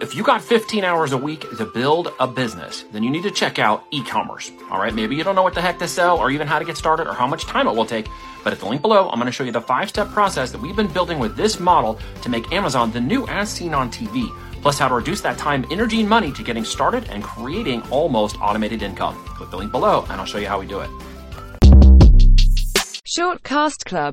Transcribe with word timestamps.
If 0.00 0.14
you 0.14 0.24
got 0.24 0.42
15 0.42 0.82
hours 0.82 1.12
a 1.12 1.16
week 1.16 1.48
to 1.58 1.64
build 1.64 2.12
a 2.18 2.26
business, 2.26 2.84
then 2.92 3.02
you 3.04 3.10
need 3.10 3.22
to 3.22 3.30
check 3.30 3.58
out 3.58 3.84
e-commerce. 3.92 4.50
All 4.70 4.80
right, 4.80 4.92
maybe 4.92 5.14
you 5.14 5.22
don't 5.22 5.36
know 5.36 5.42
what 5.42 5.54
the 5.54 5.60
heck 5.60 5.78
to 5.78 5.88
sell 5.88 6.18
or 6.18 6.30
even 6.30 6.48
how 6.48 6.58
to 6.58 6.64
get 6.64 6.76
started 6.76 7.06
or 7.06 7.12
how 7.12 7.26
much 7.26 7.44
time 7.44 7.68
it 7.68 7.76
will 7.76 7.86
take, 7.86 8.08
but 8.42 8.52
at 8.52 8.58
the 8.58 8.66
link 8.66 8.82
below, 8.82 9.08
I'm 9.08 9.16
going 9.16 9.26
to 9.26 9.32
show 9.32 9.44
you 9.44 9.52
the 9.52 9.60
five-step 9.60 10.08
process 10.08 10.50
that 10.50 10.60
we've 10.60 10.74
been 10.74 10.88
building 10.88 11.18
with 11.18 11.36
this 11.36 11.60
model 11.60 11.98
to 12.22 12.28
make 12.28 12.50
Amazon 12.52 12.90
the 12.90 13.00
new 13.00 13.26
as 13.28 13.50
seen 13.50 13.72
on 13.72 13.90
TV, 13.90 14.28
plus 14.62 14.78
how 14.78 14.88
to 14.88 14.94
reduce 14.94 15.20
that 15.20 15.38
time, 15.38 15.64
energy, 15.70 16.00
and 16.00 16.08
money 16.08 16.32
to 16.32 16.42
getting 16.42 16.64
started 16.64 17.08
and 17.10 17.22
creating 17.22 17.80
almost 17.90 18.40
automated 18.40 18.82
income. 18.82 19.14
Click 19.26 19.50
the 19.50 19.56
link 19.56 19.70
below 19.70 20.02
and 20.10 20.12
I'll 20.12 20.26
show 20.26 20.38
you 20.38 20.48
how 20.48 20.58
we 20.58 20.66
do 20.66 20.80
it. 20.80 20.90
Shortcast 23.16 23.84
Club 23.84 24.12